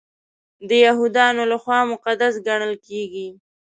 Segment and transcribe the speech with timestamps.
[0.69, 3.27] د یهودانو لخوا مقدس ګڼل کیږي.